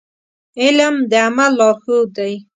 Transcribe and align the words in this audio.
علم 0.61 0.95
د 1.11 1.13
عمل 1.25 1.51
لارښود 1.59 2.07
دی. 2.17 2.33